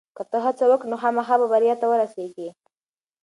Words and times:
که 0.17 0.23
ته 0.29 0.37
هڅه 0.45 0.63
وکړې 0.69 0.87
نو 0.91 0.95
خامخا 1.01 1.35
به 1.39 1.47
بریا 1.53 1.75
ته 1.81 1.85
ورسېږې. 1.89 2.49